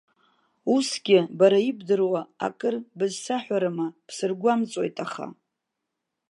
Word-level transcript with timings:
Усгьы, 0.73 1.19
бара 1.37 1.59
ибдыруа 1.69 2.21
акыр 2.45 2.75
бызсаҳәарыма, 2.97 3.87
бсыргәамҵуеит 4.07 4.97
аха? 5.05 5.25